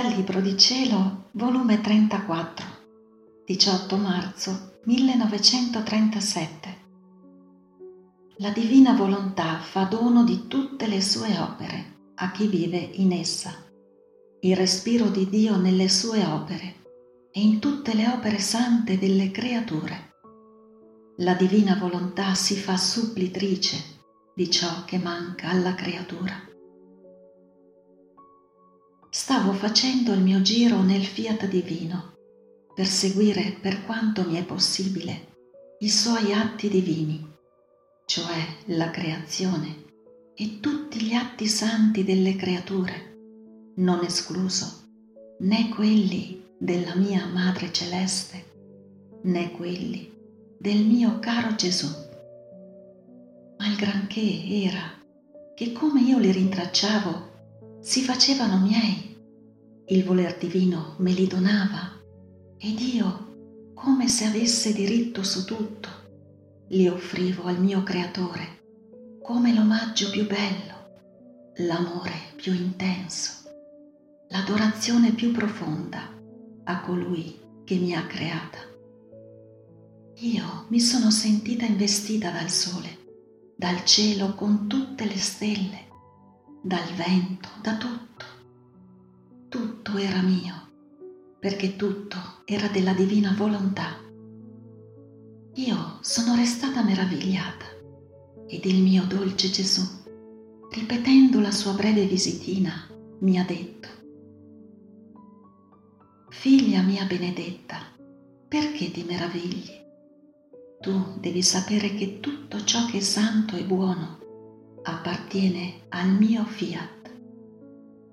[0.00, 2.66] Dal Libro di Cielo, volume 34,
[3.44, 6.78] 18 marzo 1937.
[8.36, 13.54] La divina volontà fa dono di tutte le sue opere a chi vive in essa.
[14.40, 16.76] Il respiro di Dio nelle sue opere
[17.30, 20.14] e in tutte le opere sante delle creature.
[21.18, 23.76] La divina volontà si fa supplitrice
[24.34, 26.48] di ciò che manca alla creatura
[29.30, 32.14] stavo facendo il mio giro nel fiat divino
[32.74, 35.28] per seguire per quanto mi è possibile
[35.78, 37.24] i suoi atti divini,
[38.06, 38.34] cioè
[38.76, 39.84] la creazione
[40.34, 44.88] e tutti gli atti santi delle creature, non escluso
[45.38, 50.12] né quelli della mia Madre Celeste, né quelli
[50.58, 51.86] del mio caro Gesù.
[53.58, 54.90] Ma il granché era
[55.54, 59.09] che come io li rintracciavo si facevano miei,
[59.90, 61.98] il voler divino me li donava
[62.58, 65.88] ed io, come se avesse diritto su tutto,
[66.68, 68.58] li offrivo al mio creatore
[69.20, 73.48] come l'omaggio più bello, l'amore più intenso,
[74.28, 76.08] l'adorazione più profonda
[76.64, 78.58] a colui che mi ha creata.
[80.18, 82.98] Io mi sono sentita investita dal sole,
[83.56, 85.88] dal cielo con tutte le stelle,
[86.62, 88.29] dal vento, da tutto.
[89.90, 90.54] Tutto era mio,
[91.40, 93.96] perché tutto era della divina volontà.
[95.54, 97.64] Io sono restata meravigliata
[98.46, 99.82] ed il mio dolce Gesù,
[100.70, 103.88] ripetendo la sua breve visitina, mi ha detto,
[106.28, 107.78] Figlia mia benedetta,
[108.46, 109.72] perché ti meravigli?
[110.80, 114.18] Tu devi sapere che tutto ciò che è santo e buono
[114.84, 116.99] appartiene al mio fiat,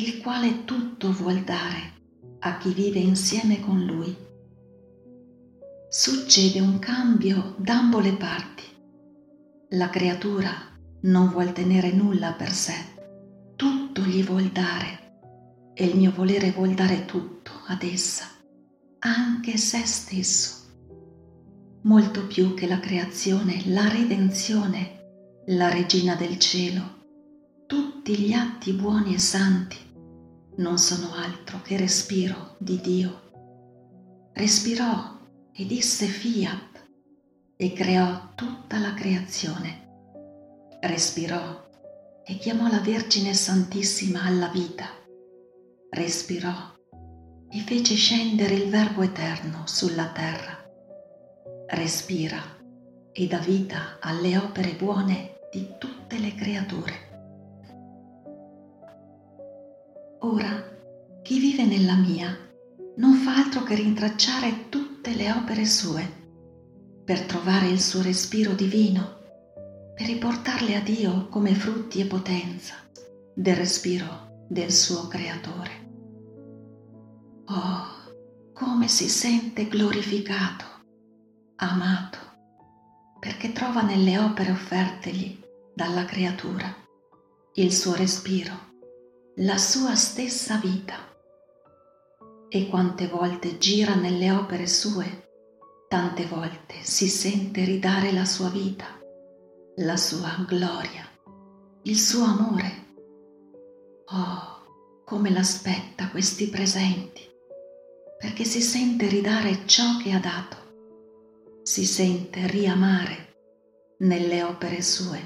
[0.00, 1.96] il quale tutto vuol dare
[2.40, 4.16] a chi vive insieme con lui.
[5.88, 8.62] Succede un cambio d'ambo le parti.
[9.70, 10.52] La creatura
[11.02, 12.74] non vuol tenere nulla per sé,
[13.56, 18.26] tutto gli vuol dare e il mio volere vuol dare tutto ad essa,
[19.00, 20.66] anche se stesso.
[21.82, 24.94] Molto più che la creazione, la redenzione
[25.46, 26.96] la regina del cielo,
[27.66, 29.86] tutti gli atti buoni e santi
[30.58, 34.30] non sono altro che respiro di Dio.
[34.32, 35.16] Respirò
[35.52, 36.86] e disse fiat
[37.56, 39.86] e creò tutta la creazione.
[40.80, 41.66] Respirò
[42.24, 44.86] e chiamò la Vergine Santissima alla vita.
[45.90, 46.76] Respirò
[47.50, 50.56] e fece scendere il Verbo Eterno sulla terra.
[51.68, 52.40] Respira
[53.12, 57.07] e dà vita alle opere buone di tutte le creature.
[60.30, 60.62] Ora,
[61.22, 62.36] chi vive nella mia
[62.96, 66.06] non fa altro che rintracciare tutte le opere sue
[67.02, 69.20] per trovare il suo respiro divino,
[69.94, 72.74] per riportarle a Dio come frutti e potenza
[73.34, 75.90] del respiro del suo creatore.
[77.46, 80.64] Oh, come si sente glorificato,
[81.56, 82.18] amato
[83.18, 85.40] perché trova nelle opere offertegli
[85.74, 86.70] dalla creatura
[87.54, 88.67] il suo respiro,
[89.40, 90.96] la sua stessa vita.
[92.48, 95.28] E quante volte gira nelle opere sue,
[95.88, 98.86] tante volte si sente ridare la sua vita,
[99.76, 101.08] la sua gloria,
[101.82, 102.86] il suo amore.
[104.06, 107.22] Oh, come l'aspetta questi presenti,
[108.18, 110.66] perché si sente ridare ciò che ha dato
[111.62, 113.36] si sente riamare
[113.98, 115.20] nelle opere sue,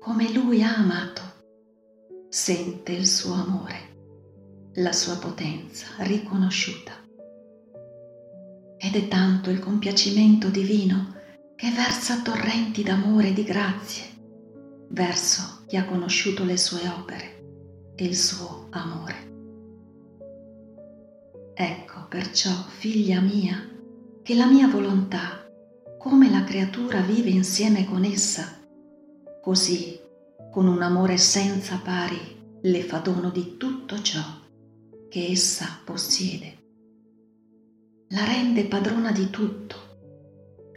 [0.00, 1.31] come lui ha amato,
[2.32, 6.92] sente il suo amore, la sua potenza riconosciuta.
[8.78, 11.14] Ed è tanto il compiacimento divino
[11.54, 14.04] che versa torrenti d'amore e di grazie
[14.88, 19.30] verso chi ha conosciuto le sue opere e il suo amore.
[21.52, 23.62] Ecco perciò, figlia mia,
[24.22, 25.46] che la mia volontà
[25.98, 28.58] come la creatura vive insieme con essa,
[29.42, 30.01] così
[30.52, 34.22] con un amore senza pari le fa dono di tutto ciò
[35.08, 36.58] che essa possiede.
[38.08, 39.76] La rende padrona di tutto,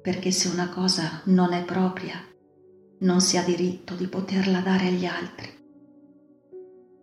[0.00, 2.14] perché se una cosa non è propria,
[3.00, 5.52] non si ha diritto di poterla dare agli altri.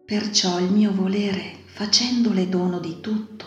[0.06, 3.45] Perciò il mio volere, facendole dono di tutto,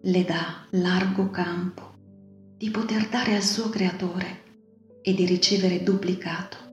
[0.00, 1.94] le dà largo campo
[2.56, 6.71] di poter dare al suo creatore e di ricevere duplicato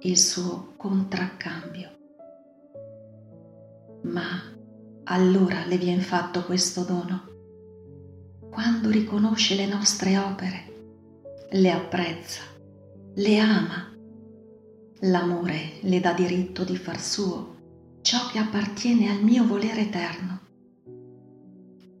[0.00, 1.96] il suo contraccambio.
[4.02, 4.42] Ma
[5.04, 7.26] allora le vien fatto questo dono.
[8.50, 12.42] Quando riconosce le nostre opere, le apprezza,
[13.14, 13.92] le ama.
[15.02, 17.56] L'amore le dà diritto di far suo
[18.00, 20.40] ciò che appartiene al mio volere eterno.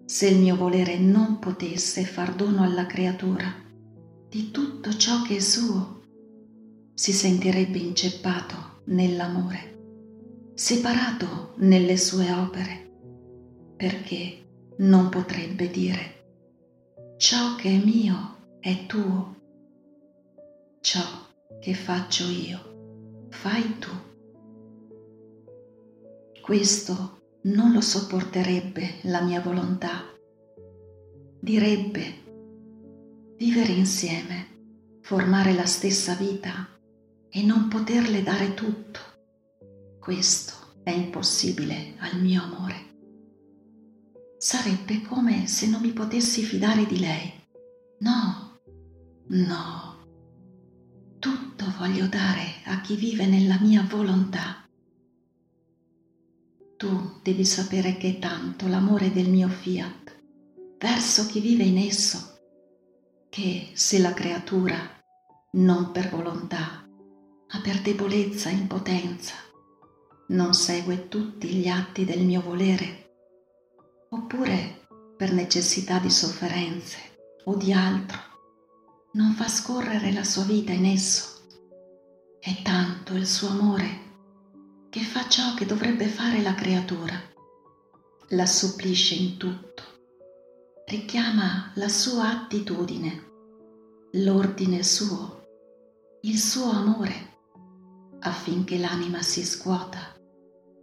[0.04, 3.52] Se il mio volere non potesse far dono alla creatura
[4.28, 5.97] di tutto ciò che è suo,
[6.98, 12.90] si sentirebbe inceppato nell'amore, separato nelle sue opere
[13.76, 19.36] perché non potrebbe dire ciò che è mio è tuo,
[20.80, 21.04] ciò
[21.60, 23.90] che faccio io fai tu.
[26.42, 30.02] Questo non lo sopporterebbe la mia volontà.
[31.38, 32.02] Direbbe
[33.36, 36.72] vivere insieme, formare la stessa vita
[37.30, 39.00] e non poterle dare tutto.
[39.98, 42.88] Questo è impossibile al mio amore
[44.38, 47.32] sarebbe come se non mi potessi fidare di lei.
[47.98, 48.60] No,
[49.26, 49.96] no.
[51.18, 54.64] Tutto voglio dare a chi vive nella mia volontà.
[56.76, 60.16] Tu devi sapere che tanto l'amore del mio fiat
[60.78, 62.38] verso chi vive in esso,
[63.28, 64.78] che se la creatura,
[65.52, 66.87] non per volontà,
[67.52, 69.34] ma per debolezza e impotenza,
[70.28, 73.14] non segue tutti gli atti del mio volere,
[74.10, 74.86] oppure
[75.16, 76.98] per necessità di sofferenze
[77.44, 78.18] o di altro,
[79.12, 81.36] non fa scorrere la sua vita in esso.
[82.38, 84.06] È tanto il suo amore
[84.90, 87.20] che fa ciò che dovrebbe fare la creatura,
[88.28, 89.82] la supplisce in tutto,
[90.86, 93.26] richiama la sua attitudine,
[94.12, 95.46] l'ordine suo,
[96.22, 97.37] il suo amore,
[98.20, 100.14] affinché l'anima si scuota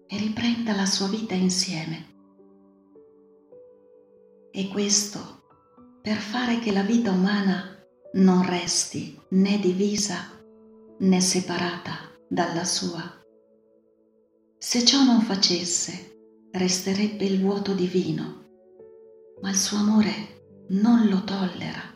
[0.07, 2.13] e riprenda la sua vita insieme
[4.55, 5.43] e questo
[6.01, 7.77] per fare che la vita umana
[8.13, 10.31] non resti né divisa
[10.99, 13.01] né separata dalla sua.
[14.57, 18.45] Se ciò non facesse, resterebbe il vuoto divino,
[19.41, 21.93] ma il suo amore non lo tollera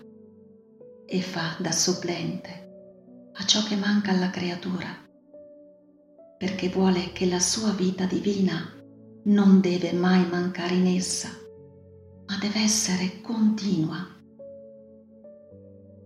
[1.05, 5.08] e fa da supplente a ciò che manca alla creatura,
[6.39, 8.73] perché vuole che la sua vita divina
[9.25, 11.27] non deve mai mancare in essa
[12.29, 14.07] ma deve essere continua.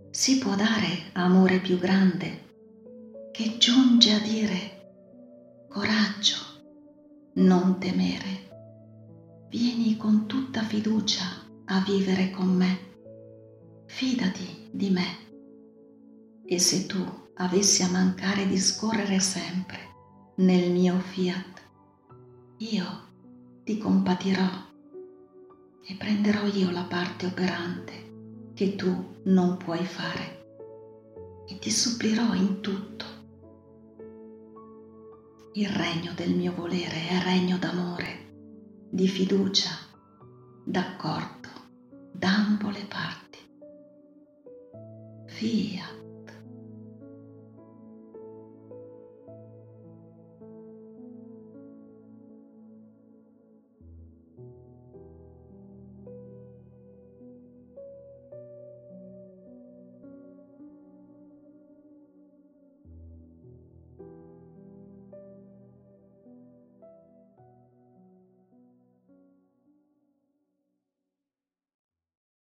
[0.10, 2.52] Si può dare amore più grande
[3.32, 6.38] che giunge a dire coraggio,
[7.34, 8.52] non temere.
[9.50, 11.26] Vieni con tutta fiducia
[11.66, 12.78] a vivere con me.
[13.86, 15.06] Fidati di me.
[16.46, 17.04] E se tu
[17.36, 19.93] avessi a mancare di scorrere sempre
[20.36, 21.62] nel mio fiat,
[22.58, 22.86] io
[23.64, 24.50] ti compatirò
[25.86, 32.62] e prenderò io la parte operante che tu non puoi fare e ti supplirò in
[32.62, 33.06] tutto.
[35.54, 39.70] Il regno del mio volere è regno d'amore, di fiducia,
[40.64, 41.50] d'accordo,
[42.12, 43.38] d'ambo le parti.
[45.28, 46.03] Fiat.